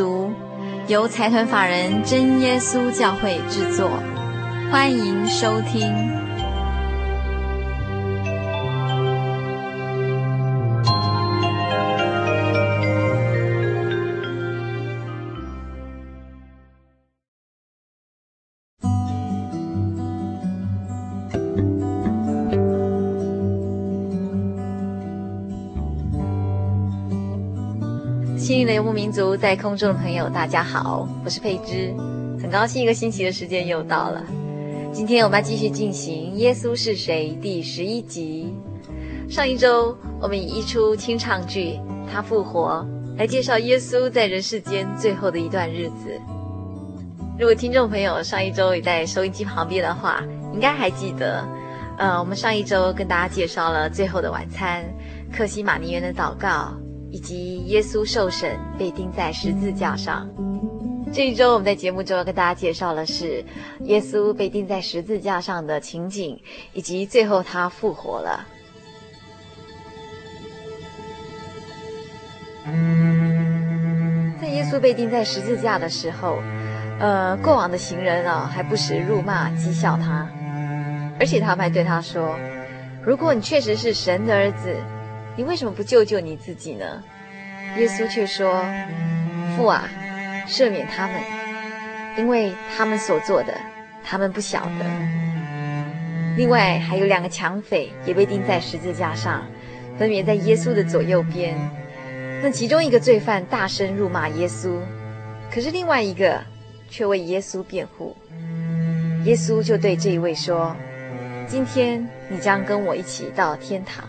[0.00, 0.32] 读，
[0.88, 3.90] 由财团法人真耶稣教会制作，
[4.72, 6.29] 欢迎收听。
[28.80, 31.94] 游牧民族在空中的朋友，大家好，我是佩芝，
[32.40, 34.24] 很高兴一个星期的时间又到了。
[34.90, 38.54] 今天我们要继续进行《耶稣是谁》第十一集。
[39.28, 41.72] 上一周我们以一出清唱剧
[42.10, 42.82] 《他复活》
[43.18, 46.18] 来介绍耶稣在人世间最后的一段日子。
[47.38, 51.46] 如果听众朋友上一周也在收音机旁边的话，应该还记得，
[51.98, 54.82] 呃，我们上一周跟大家介绍了《最后的晚餐》、
[55.36, 56.72] 克西马尼园的祷告。
[57.10, 60.28] 以及耶稣受审被钉在十字架上。
[61.12, 63.44] 这一周我们在节目中要跟大家介绍的是
[63.80, 66.40] 耶稣被钉在十字架上的情景，
[66.72, 68.46] 以及最后他复活了。
[74.40, 76.38] 在耶稣被钉在十字架的时候，
[77.00, 80.28] 呃，过往的行人啊还不时辱骂讥笑他，
[81.18, 82.38] 而且他们还对他说
[83.04, 84.76] ：“如果你确实是神的儿子。”
[85.40, 87.02] 你为什么不救救你自己呢？
[87.78, 88.62] 耶稣却说
[89.56, 89.88] ：“父啊，
[90.46, 91.14] 赦免他们，
[92.18, 93.54] 因为他们所做的，
[94.04, 94.84] 他们不晓得。”
[96.36, 99.46] 另外还有两个抢匪也被钉在十字架上，
[99.98, 101.56] 分别在耶稣的左右边。
[102.42, 104.78] 那其中一个罪犯大声辱骂耶稣，
[105.50, 106.38] 可是另外一个
[106.90, 108.14] 却为耶稣辩护。
[109.24, 110.76] 耶稣就对这一位说
[111.48, 114.04] ：“今天你将跟我一起到天堂。”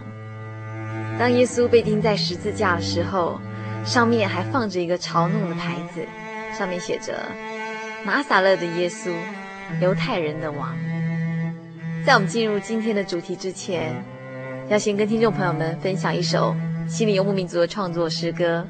[1.22, 3.40] 当耶稣被钉在十字架的时候，
[3.86, 6.04] 上面还放着一个嘲弄的牌子，
[6.58, 7.14] 上面写着
[8.04, 9.12] “拿撒勒的耶稣，
[9.80, 10.76] 犹太人的王”。
[12.04, 14.04] 在我们进入今天的主题之前，
[14.68, 16.56] 要先跟听众朋友们分享一首
[16.88, 18.66] 心灵游牧民族的创作诗歌，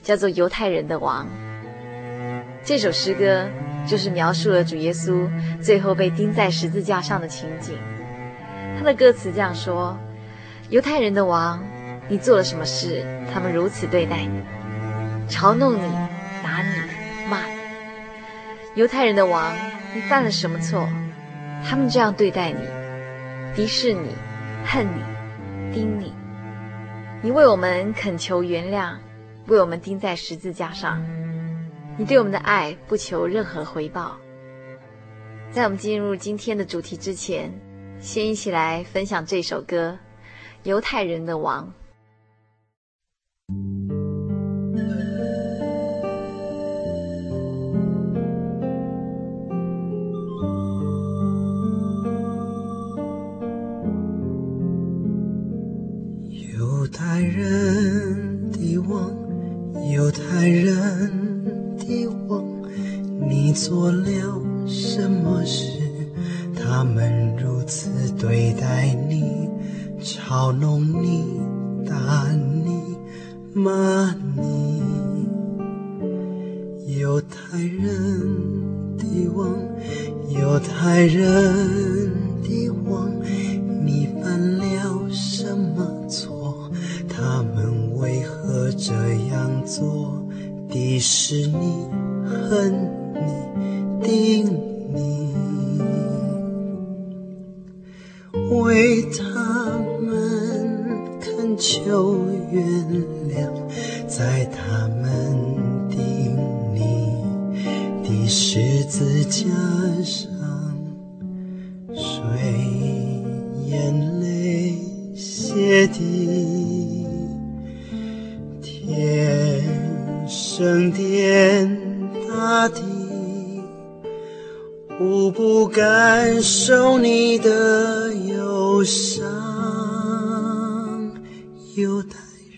[0.00, 1.26] 叫做《犹太人的王》。
[2.62, 3.48] 这首诗歌
[3.84, 5.28] 就是描述了主耶稣
[5.60, 7.76] 最后被钉在十字架上的情景。
[8.78, 9.98] 他的歌词这样说
[10.70, 11.60] ：“犹太人的王。”
[12.08, 13.04] 你做了什么事？
[13.32, 14.40] 他们如此对待你，
[15.28, 15.92] 嘲弄你，
[16.42, 17.56] 打你，骂你。
[18.76, 19.52] 犹太人的王，
[19.92, 20.88] 你犯了什么错？
[21.64, 22.60] 他们这样对待你，
[23.56, 24.10] 敌视你，
[24.64, 26.12] 恨你，盯你。
[27.22, 28.94] 你为我们恳求原谅，
[29.48, 31.04] 为我们钉在十字架上。
[31.98, 34.16] 你对我们的爱不求任何回报。
[35.50, 37.52] 在我们进入今天的主题之前，
[37.98, 39.98] 先一起来分享这首歌
[40.68, 41.64] 《犹太人的王》。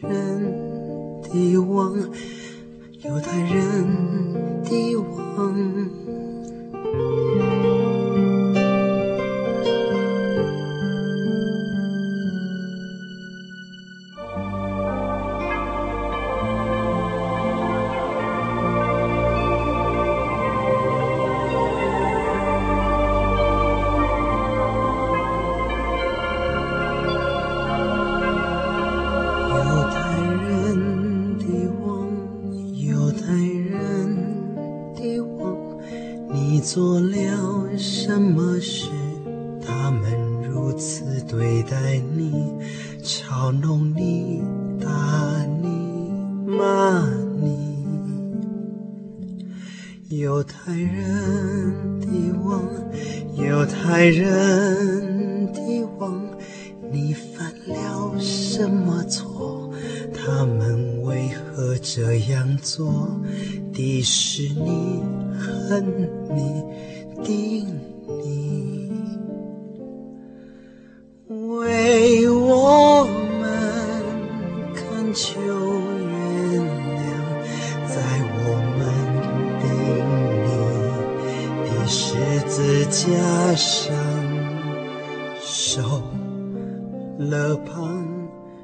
[0.00, 1.92] 人的王，
[3.02, 6.07] 犹太人的王。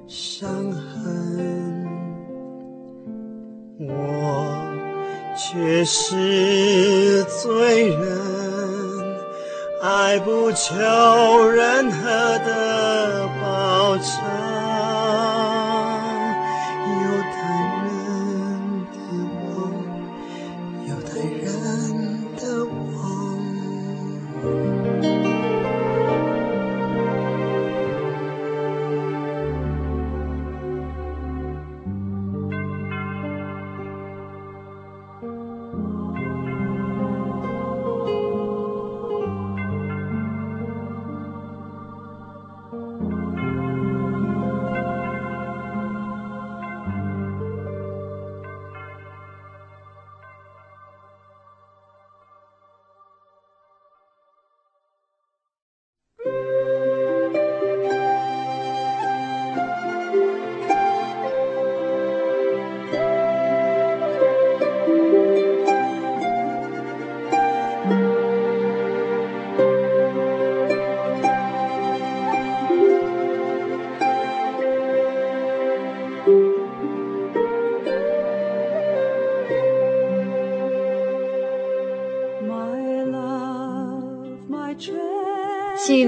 [0.07, 1.85] 伤痕。
[3.79, 4.57] 我
[5.37, 9.17] 却是罪人
[9.83, 10.75] 爱不求
[11.49, 12.09] 任何
[12.39, 14.54] 的保证。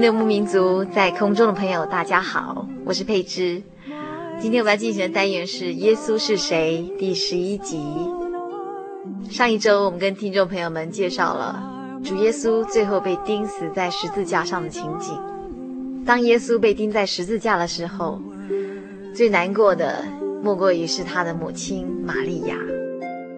[0.07, 3.61] 游牧民族在空中的朋友，大家好，我是佩芝。
[4.39, 7.77] 今天我们要进行的单元是《耶稣是谁》第十一集。
[9.29, 11.61] 上一周我们跟听众朋友们介绍了
[12.05, 15.13] 主耶稣最后被钉死在十字架上的情景。
[16.05, 18.21] 当耶稣被钉在十字架的时候，
[19.13, 20.05] 最难过的
[20.41, 22.55] 莫过于是他的母亲玛利亚。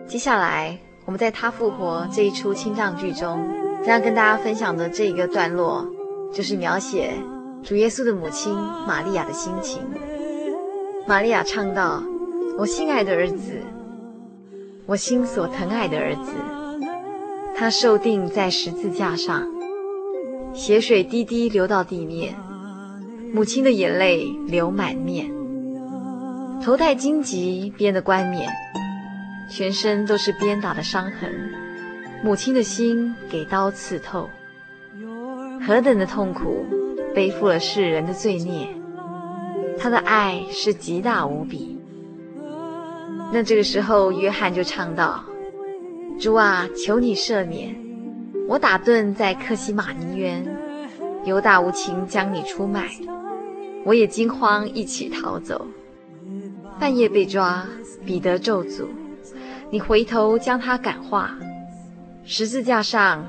[0.06, 3.44] 接下来我们在他复活这一出清唱剧中，
[3.84, 5.84] 将要跟大家分享的这一个段落。
[6.34, 7.14] 就是描写
[7.64, 8.54] 主耶稣的母亲
[8.88, 9.82] 玛利亚的心情。
[11.08, 12.04] 玛利亚唱道
[12.58, 13.54] ：“我心爱的儿子，
[14.86, 16.32] 我心所疼爱的儿子，
[17.56, 19.48] 他受定在十字架上，
[20.54, 22.36] 血水滴滴流到地面，
[23.34, 25.32] 母亲的眼泪流满面，
[26.62, 28.50] 头戴荆棘编的冠冕，
[29.50, 31.52] 全身都是鞭打的伤痕，
[32.24, 34.30] 母亲的心给刀刺透。”
[35.66, 36.66] 何等的痛苦，
[37.14, 38.68] 背负了世人的罪孽，
[39.78, 41.78] 他的爱是极大无比。
[43.32, 45.24] 那这个时候，约翰就唱道
[46.20, 47.76] ：“主啊，求你赦免，
[48.48, 50.44] 我打盹在克西马尼园，
[51.26, 52.90] 犹大无情将你出卖，
[53.86, 55.68] 我也惊慌一起逃走，
[56.80, 57.64] 半夜被抓，
[58.04, 58.86] 彼得咒诅，
[59.70, 61.38] 你回头将他感化，
[62.24, 63.24] 十字架上，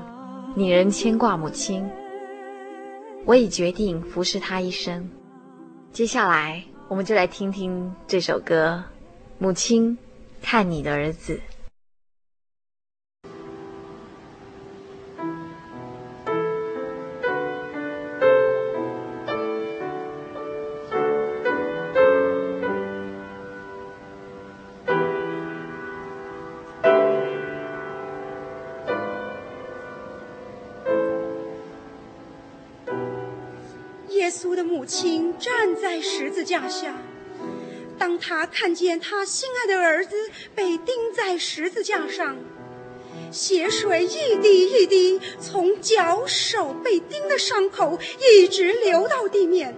[0.55, 1.87] 你仍牵挂母亲。”
[3.25, 5.09] 我已决定服侍他一生。
[5.93, 8.83] 接下来，我们就来听听这首歌
[9.37, 9.97] 《母亲，
[10.41, 11.33] 看你的儿子》。
[38.61, 40.15] 看见他心爱的儿子
[40.53, 42.37] 被钉在十字架上，
[43.31, 49.75] 血水一滴一滴从脚手被钉的伤口一直流到地面，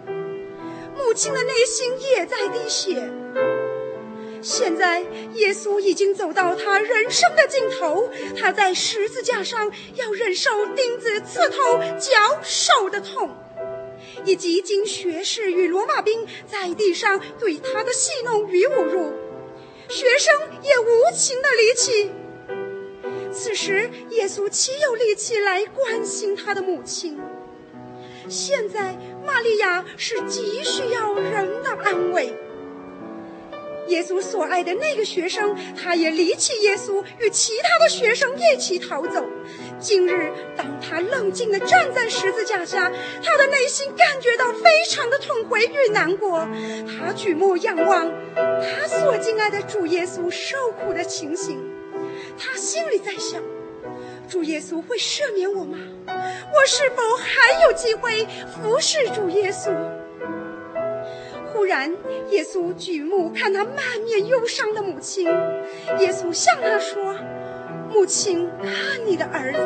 [0.98, 3.10] 母亲的内心也在滴血。
[4.42, 5.00] 现在，
[5.36, 12.12] 耶稣已经走到他人生的尽头，他在十字架上要忍受钉子刺透脚
[12.44, 13.34] 手的痛，
[14.26, 19.12] 以及经学士与罗马兵在地上对他的戏弄与侮辱，
[19.90, 22.12] 学生也无情的离弃。
[23.32, 27.20] 此时，耶稣岂有力气来关心他的母亲？
[28.30, 32.34] 现在，玛利亚是极需要人的安慰。
[33.88, 39.26] 耶稣所爱的那个学生，他也离弃耶稣，与其他的学生一起逃走。
[39.80, 42.92] 今日，当他冷静地站在十字架下，
[43.24, 46.48] 他的内心感觉到非常的痛悔与难过。
[46.88, 51.62] 他举目仰望他所敬爱的主耶稣受苦的情形，
[52.38, 53.42] 他心里在想：
[54.30, 55.78] 主耶稣会赦免我吗？
[56.08, 59.72] 我是否还有机会服侍主耶稣？
[61.54, 61.96] 突然，
[62.32, 65.26] 耶稣举目看他满面忧伤的母亲，
[66.00, 67.16] 耶稣向他说
[67.94, 69.60] ：“母亲，看你的儿子。”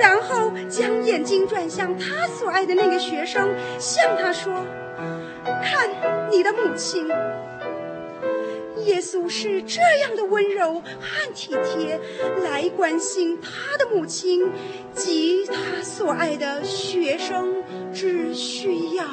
[0.00, 4.52] 然后将眼睛转向他所爱的那个学生，向他说
[5.62, 5.88] ：“看
[6.30, 7.08] 你的母亲。”
[8.84, 11.98] 耶稣是这样的温柔和体贴，
[12.42, 14.50] 来关心他的母亲
[14.92, 17.62] 及他所爱的学生
[17.94, 19.04] 之需要。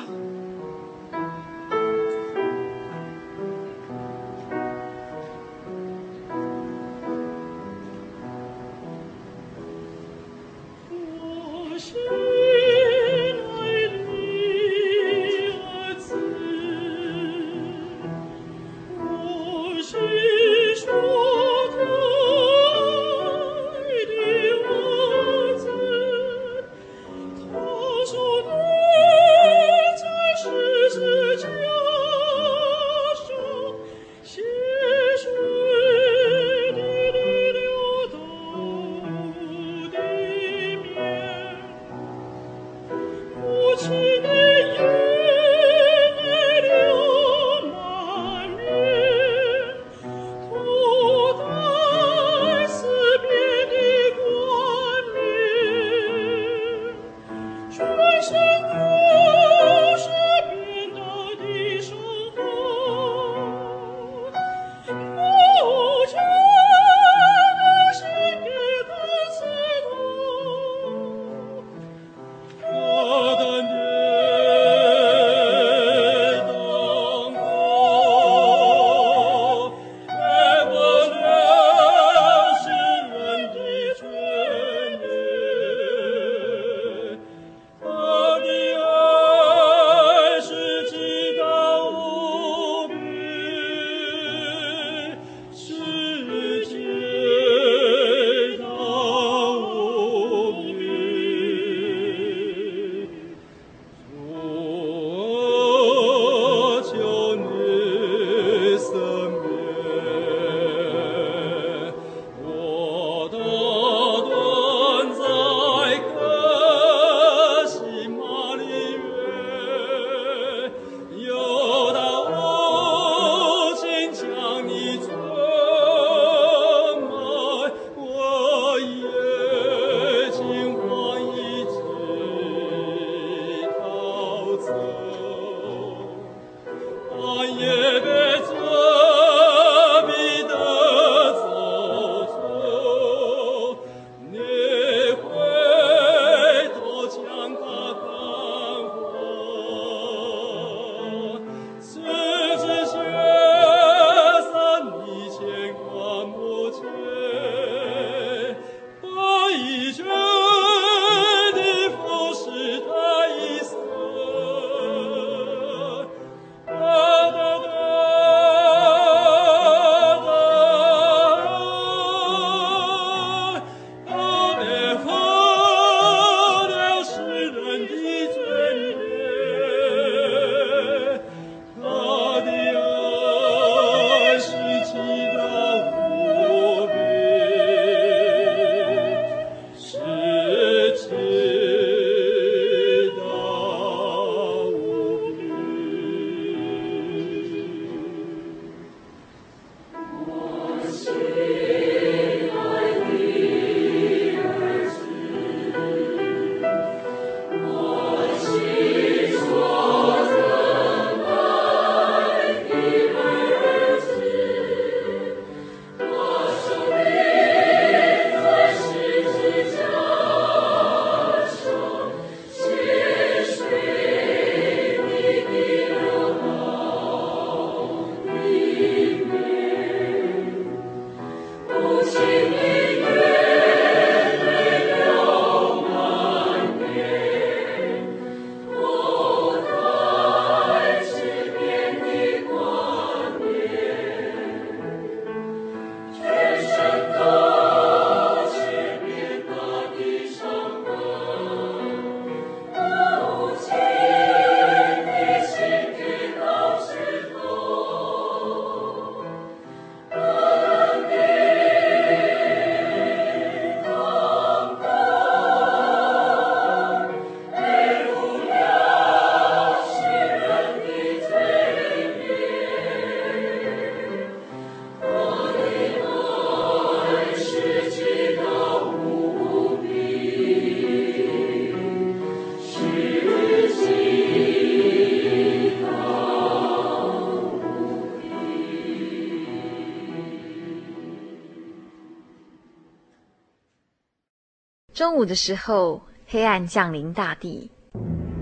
[295.02, 297.72] 中午的时候，黑暗降临大地，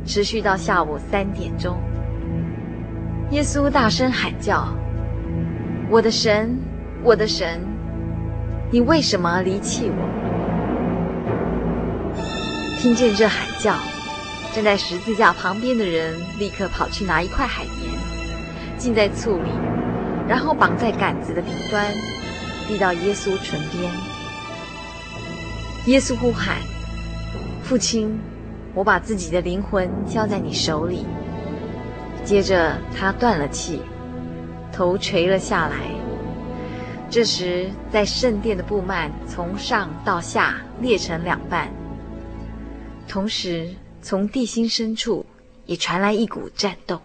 [0.06, 1.78] 持续到下午三点钟。
[3.32, 4.68] 耶稣大声喊叫
[5.90, 6.60] ：“我的神，
[7.02, 7.62] 我的神，
[8.74, 9.96] 你为什么离弃我？”
[12.78, 13.74] 听见这喊叫，
[14.54, 19.50] 站在十字架旁边的人立刻跑去拿一块海绵，浸在醋里，
[20.28, 21.86] 然后绑在杆子的顶端，
[22.68, 24.19] 递到耶稣唇边。
[25.90, 26.58] 耶稣呼喊
[27.66, 28.16] ：“父亲，
[28.76, 31.04] 我把自己的灵魂交在你手里。”
[32.24, 33.82] 接着，他断了气，
[34.72, 35.78] 头垂了下来。
[37.10, 41.68] 这时，在圣殿的布幔从上到下裂成两半，
[43.08, 43.68] 同时
[44.00, 45.26] 从地心深处
[45.66, 47.02] 也传来一股颤动。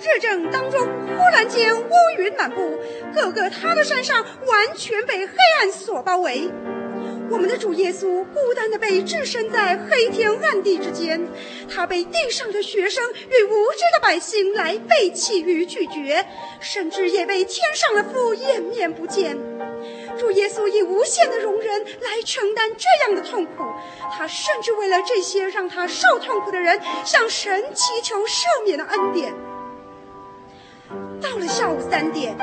[0.00, 2.78] 日正当中，忽然间乌云满布，
[3.14, 6.50] 各个他的山上完全被黑暗所包围。
[7.30, 11.20] 我们的主耶稣孤单地被置身在黑天暗地之间，
[11.68, 16.24] 他被地上的学生与无知的百姓来背弃与拒绝，
[16.58, 19.36] 甚至也被天上的父掩面不见。
[20.18, 23.62] 主耶稣以无限的容忍来承担这样的痛苦，
[24.16, 29.34] 他甚至为了这些让他受痛苦的人，向神祈求赦免的恩典。
[31.20, 32.36] 到了下午三点。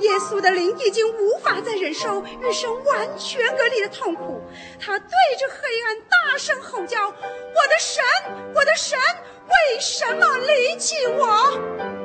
[0.00, 4.42] 耶稣的灵已经无法再忍受与神完全隔离的痛苦，
[4.78, 5.56] 他对着黑
[5.86, 8.04] 暗大声吼叫：“我的神，
[8.54, 8.98] 我的神，
[9.46, 11.95] 为什么离弃我？”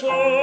[0.00, 0.37] show.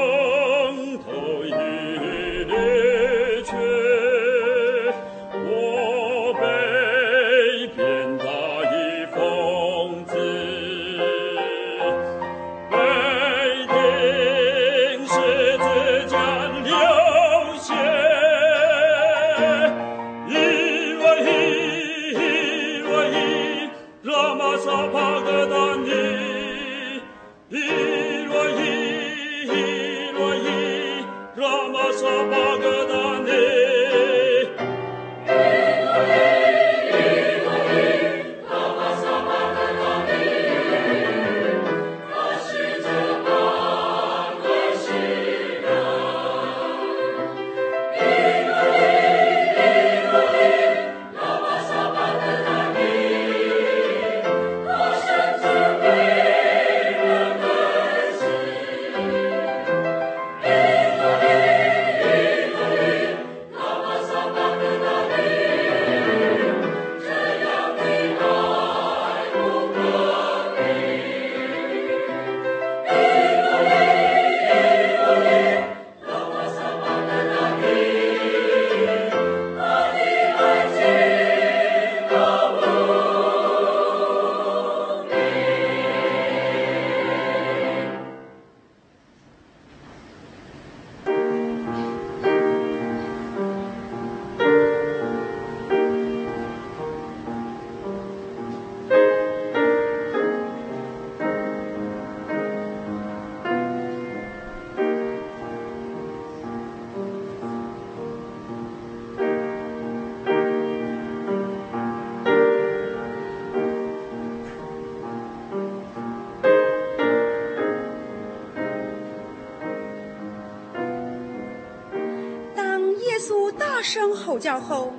[124.26, 124.92] 吼叫后，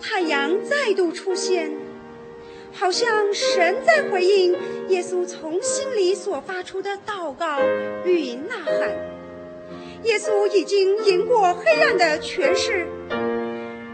[0.00, 1.72] 太阳再度出现，
[2.72, 4.56] 好像神在回应
[4.88, 7.58] 耶稣从心里所发出的祷告
[8.04, 8.90] 与呐喊。
[10.04, 12.86] 耶稣已经赢过黑暗的权势，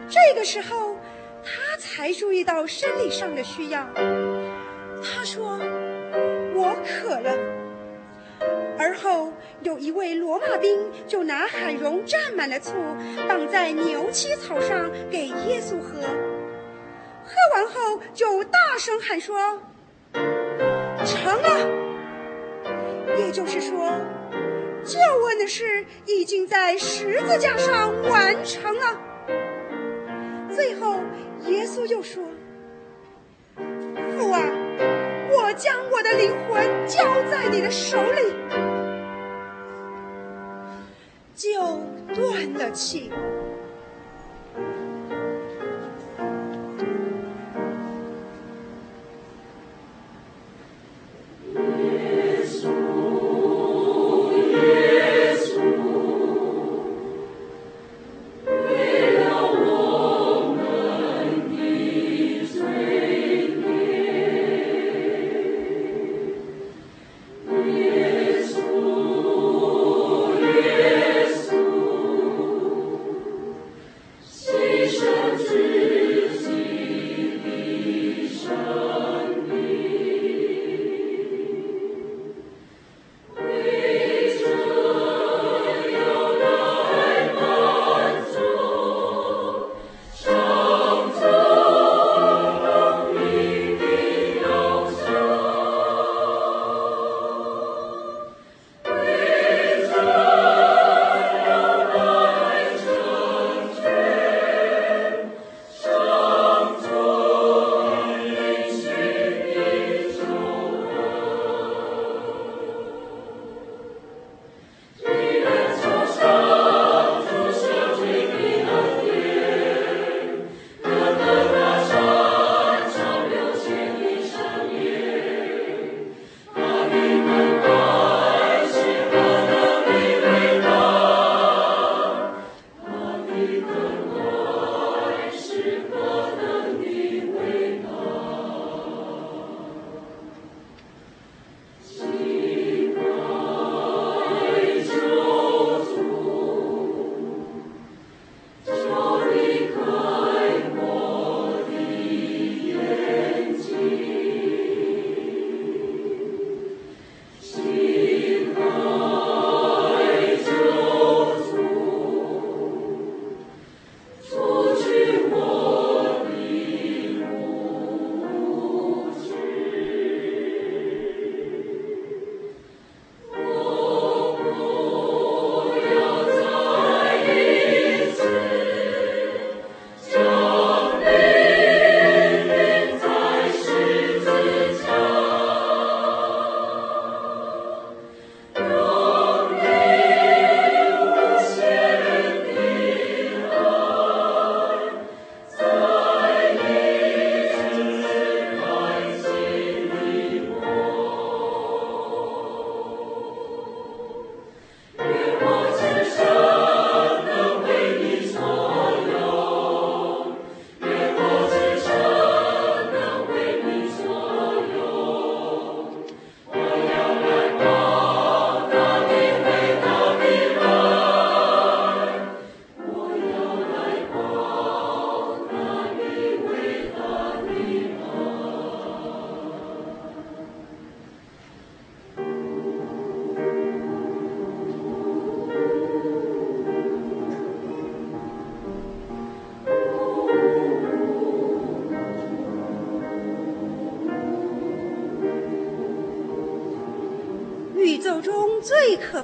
[0.09, 0.97] 这个时候
[1.43, 3.87] 他才注意到生理上的需要。
[5.03, 5.59] 他说
[9.89, 12.75] ：“一位罗马兵就拿海蓉蘸满了醋，
[13.27, 15.99] 绑在牛膝草上给耶稣喝。
[17.25, 19.35] 喝完后就大声喊说
[21.07, 22.69] ：“成了！”
[23.17, 23.91] 也就是说，
[24.85, 24.99] 救
[25.29, 29.01] 恩的事已经在十字架上完成了。
[30.55, 31.01] 最后，
[31.47, 32.23] 耶稣又说
[33.57, 34.43] ：“父啊，
[35.33, 38.35] 我将我的灵魂交在你的手里。”
[41.39, 41.61] 就
[42.13, 43.13] 断了气。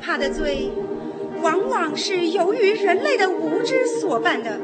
[0.05, 0.69] 怕的罪，
[1.41, 4.61] 往往是由于人类的无知所办的。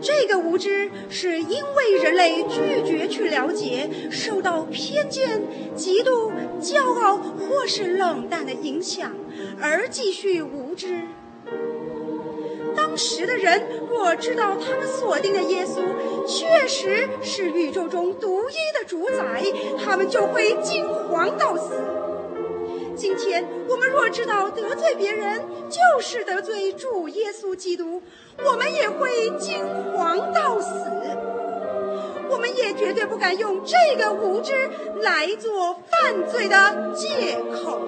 [0.00, 5.42] 这个无知是因为人类拒绝去了解，受到偏见、
[5.76, 9.12] 嫉妒、骄傲或是冷淡的影响，
[9.60, 11.00] 而继续无知。
[12.76, 15.80] 当时的人若知道他们锁定的耶稣
[16.28, 19.42] 确实是宇宙中独一的主宰，
[19.84, 21.72] 他们就会惊惶到死。
[24.10, 28.02] 知道得罪别人就是得罪主耶稣基督，
[28.44, 30.68] 我们也会惊惶到死。
[32.30, 34.52] 我们也绝对不敢用这个无知
[35.00, 37.80] 来做犯罪的借口。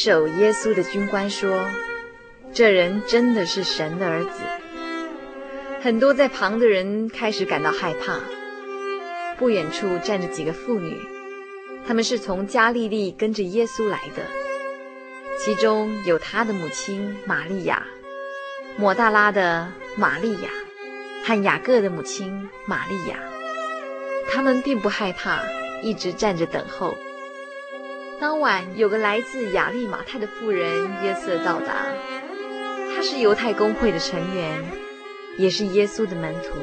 [0.00, 1.68] 守耶稣的军官说
[2.54, 4.30] ：“这人真的是神的儿子。”
[5.82, 8.20] 很多在旁的人开始感到害怕。
[9.36, 10.96] 不远处站着几个妇女，
[11.84, 14.22] 她们是从加利利跟着耶稣来的，
[15.40, 17.84] 其中有他的母亲玛利亚、
[18.76, 20.48] 抹大拉的玛利亚
[21.24, 23.16] 和雅各的母亲玛利亚。
[24.30, 25.40] 他们并不害怕，
[25.82, 26.96] 一直站着等候。
[28.20, 31.86] 当晚，有个来自亚利马泰的妇人约瑟到达，
[32.94, 34.64] 他是犹太公会的成员，
[35.36, 36.58] 也是耶稣的门徒。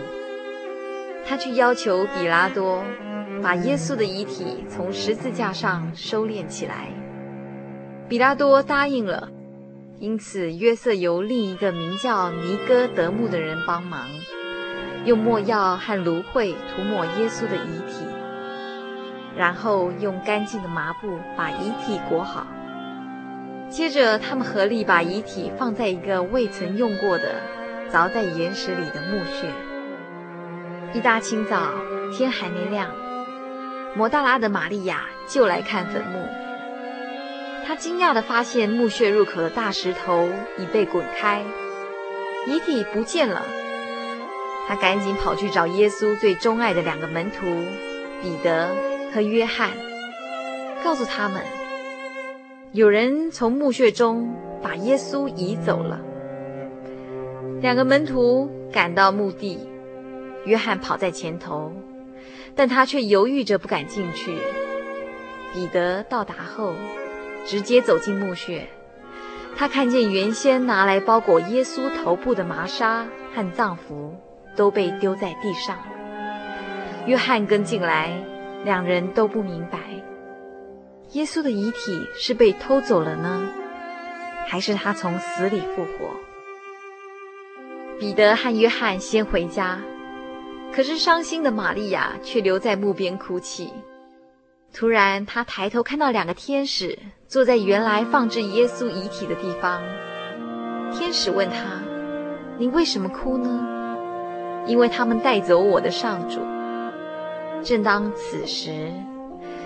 [1.25, 2.83] 他去要求比拉多
[3.41, 6.89] 把耶稣的遗体从十字架上收敛起来，
[8.09, 9.29] 比拉多答应了。
[9.97, 14.09] 因此，约瑟由另一个名叫尼哥德慕的人帮忙，
[15.05, 18.05] 用没药和芦荟涂抹耶稣的遗体。
[19.38, 22.48] 然后用干净的麻布把遗体裹好，
[23.69, 27.36] 接着他们合力把遗体放在一个未曾用过的、
[27.91, 29.50] 凿在岩石里的墓穴。
[30.93, 31.74] 一大清早，
[32.15, 32.89] 天还没亮，
[33.95, 36.26] 摩大拉的玛利亚就来看坟墓。
[37.67, 41.41] 她惊讶地发现墓穴入口的大石头已被滚开，
[42.48, 43.41] 遗体不见了。
[44.67, 47.45] 她赶紧跑去找耶稣最钟爱的两个门徒
[48.21, 48.94] 彼得。
[49.15, 49.69] 和约翰
[50.84, 51.41] 告诉他们，
[52.73, 56.01] 有人从墓穴中把耶稣移走了。
[57.62, 59.69] 两个门徒赶到墓地，
[60.43, 61.71] 约翰跑在前头，
[62.58, 64.36] 但他却犹豫着不敢进去。
[65.54, 66.73] 彼得到达后，
[67.45, 68.67] 直接走进墓穴，
[69.56, 74.13] 他看见原先拿来包裹耶稣头部的麻纱和葬服
[74.58, 75.78] 都被丢在地上。
[77.06, 78.35] 约翰跟进来。
[78.65, 79.78] 两人都不明白，
[81.12, 83.47] 耶稣的遗体是被偷走了呢，
[84.47, 86.10] 还是他从死里复活？
[87.99, 89.80] 彼得和约翰先回家，
[90.73, 93.71] 可是伤心的玛利亚却留在墓边哭泣。
[94.73, 96.97] 突然，他抬头看到两个天使
[97.28, 99.80] 坐在原来放置耶稣遗体的地方。
[100.91, 101.56] 天使问他
[102.58, 103.63] ：“你为什么哭呢
[104.65, 106.39] ？”“因为他们带走我的上主。”
[107.65, 108.91] 正当此时，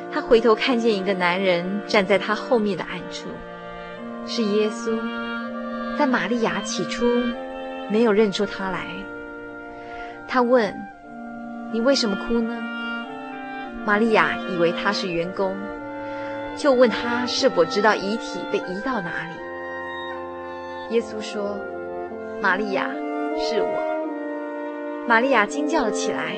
[0.10, 3.28] 他回头看见一个男人站在他后面的暗处，
[4.26, 4.98] 是耶稣。
[5.98, 7.06] 但玛利亚起初
[7.92, 8.86] 没有认出他来。
[10.30, 10.74] 他问
[11.74, 12.58] ：“你为什么哭呢？”
[13.86, 15.58] 玛利亚以为他是员工，
[16.56, 20.96] 就问他是否知道遗体被移到哪里。
[20.96, 21.60] 耶稣说
[22.42, 22.90] ：“玛利亚，
[23.38, 23.84] 是我。”
[25.06, 26.38] 玛利亚惊叫了起来：“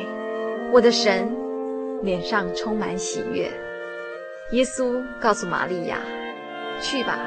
[0.73, 1.29] 我的神！”
[2.01, 3.51] 脸上充满喜悦。
[4.51, 5.99] 耶稣告诉玛利亚
[6.81, 7.19] ：“去吧，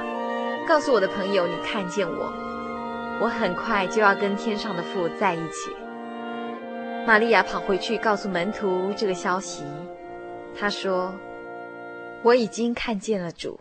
[0.66, 2.32] 告诉我的朋友，你看见我，
[3.20, 5.70] 我很快就要跟天上的父在一起。”
[7.06, 9.64] 玛利亚跑回去告诉门徒这个消息。
[10.58, 11.14] 他说
[12.22, 13.58] ：“我已经看见了主。”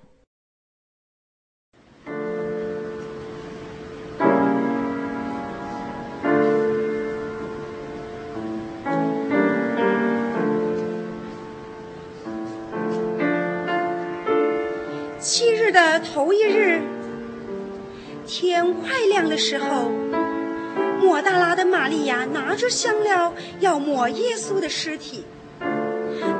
[15.74, 16.80] 的头一日，
[18.28, 19.90] 天快亮的时候，
[21.02, 25.26] 抹大拉的玛利亚拿着香料要抹耶稣的尸体，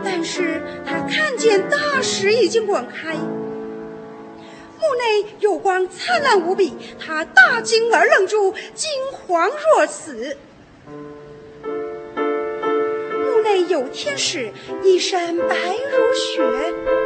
[0.04, 10.38] 但是她看见大石已经滚开，墓内有光灿烂无比，她大惊而愣住，惊惶若死。
[11.66, 14.52] 墓内有天使，
[14.84, 17.03] 一身白如雪。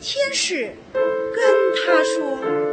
[0.00, 1.44] 天使跟
[1.84, 2.69] 他说。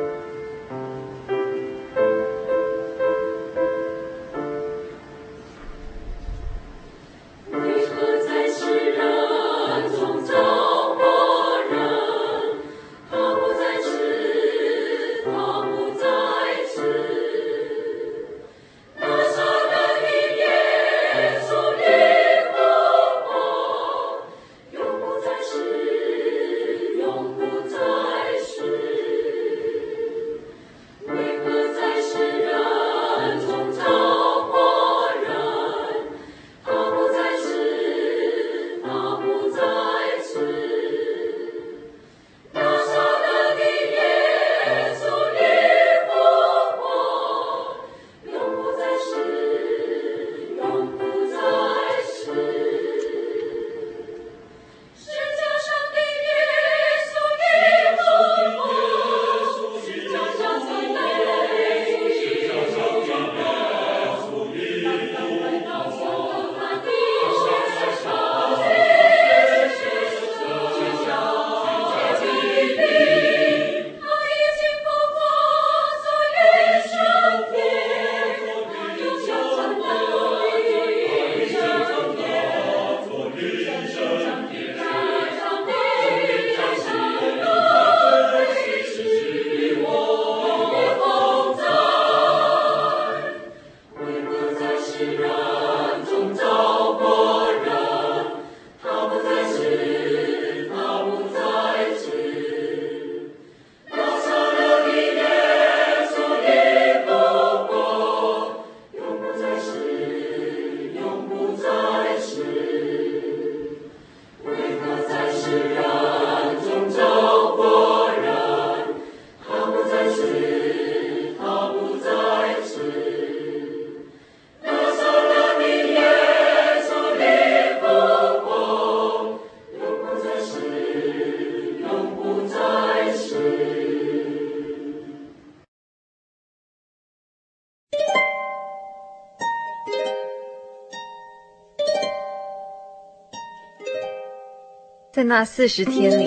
[145.28, 146.24] 那四十天里，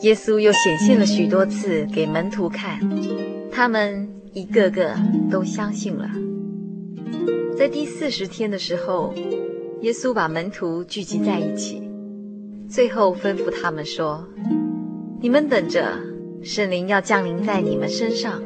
[0.00, 2.80] 耶稣又显现了许多次给门徒看，
[3.50, 4.94] 他们一个个
[5.30, 6.08] 都相信了。
[7.58, 9.12] 在第四十天的时候，
[9.82, 11.82] 耶稣把门徒聚集在一起，
[12.70, 14.26] 最后吩咐他们说
[15.20, 16.00] ：“你们等着，
[16.42, 18.42] 圣灵要降临在你们身上，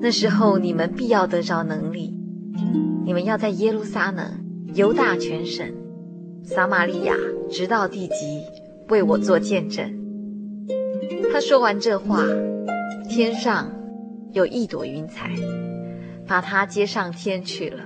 [0.00, 2.16] 那时候你们必要得着能力，
[3.04, 4.24] 你们要在耶路撒冷、
[4.72, 5.70] 犹大全省、
[6.42, 7.14] 撒玛利亚，
[7.50, 8.40] 直到地极。”
[8.88, 9.92] 为我做见证。
[11.32, 12.22] 他说完这话，
[13.08, 13.70] 天上
[14.32, 15.30] 有一朵云彩，
[16.26, 17.84] 把他接上天去了。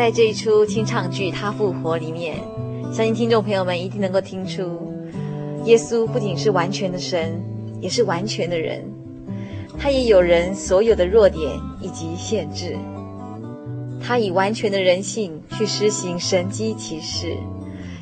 [0.00, 2.38] 在这一出清唱剧《他复活》里面，
[2.90, 4.90] 相信听众朋友们一定能够听出，
[5.66, 7.38] 耶稣不仅是完全的神，
[7.82, 8.82] 也是完全的人。
[9.78, 12.78] 他也有人所有的弱点以及限制。
[14.00, 17.36] 他以完全的人性去施行神迹奇事，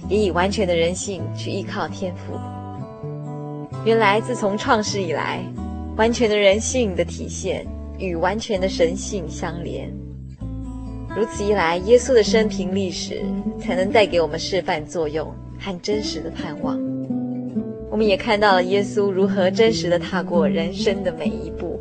[0.09, 2.39] 也以完全的人性去依靠天父。
[3.85, 5.43] 原来自从创世以来，
[5.97, 7.67] 完全的人性的体现
[7.99, 9.93] 与完全的神性相连。
[11.19, 13.21] 如此一来，耶稣的生平历史
[13.59, 15.27] 才能带给我们示范作用
[15.59, 16.79] 和真实的盼望。
[17.91, 21.81] 我们也看到了耶稣如何真实地踏过人生的每一步。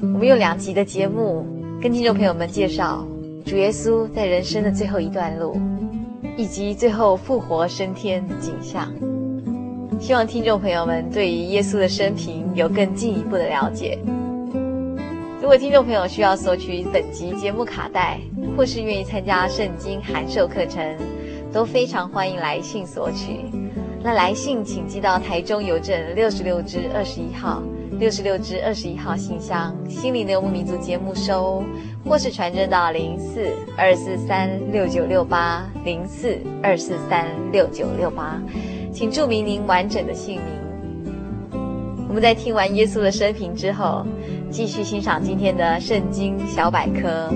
[0.00, 1.44] 我们用两集的节目
[1.82, 3.04] 跟听众朋友们介绍
[3.44, 5.60] 主耶稣在人生的最后一段路，
[6.36, 8.94] 以及最后复活升天的景象。
[9.98, 13.98] 希望听众朋友们对于耶稣的生平有更进一步的了解。
[15.48, 18.20] 如果听众朋友需要索取本集节目卡带，
[18.54, 20.94] 或是愿意参加圣经函授课程，
[21.50, 23.46] 都非常欢迎来信索取。
[24.02, 27.62] 那来信请寄到台中邮政六十六支二十一号，
[27.98, 31.64] 六十六支二十一号信箱，心灵的游牧民族节目收，
[32.04, 38.38] 或是传真到零四二四三六九六八零四二四三六九六八，
[38.92, 40.57] 请注明您完整的姓名。
[42.08, 44.04] 我们在听完耶稣的生平之后，
[44.50, 47.30] 继续欣赏今天的圣经小百科。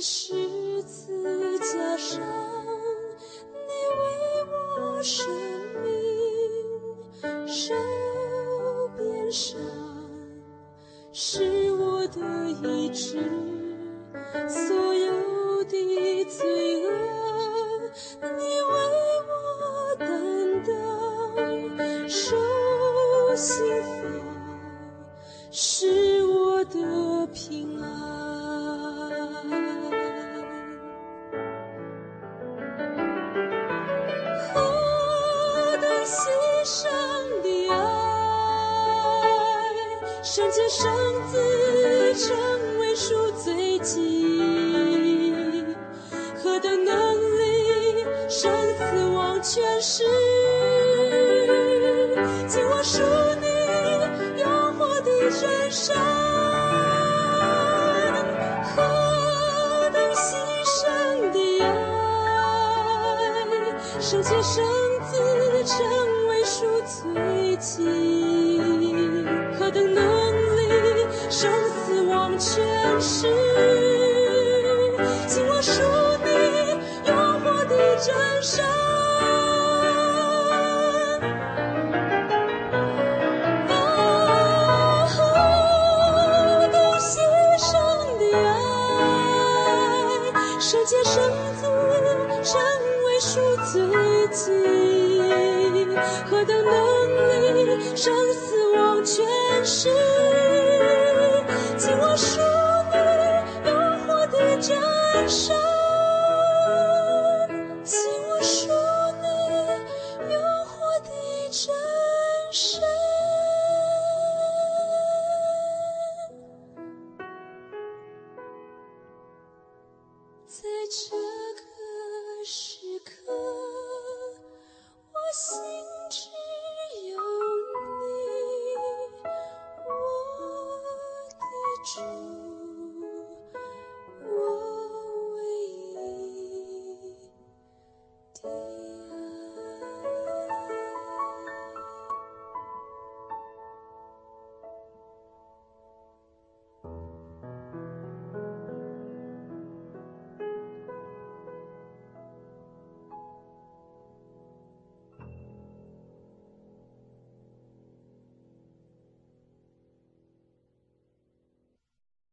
[0.00, 0.37] 在
[75.28, 75.82] 今我属
[76.24, 78.87] 你，永活的真神。